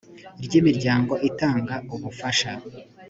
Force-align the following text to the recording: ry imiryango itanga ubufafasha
ry 0.45 0.53
imiryango 0.59 1.13
itanga 1.29 1.75
ubufafasha 1.93 2.51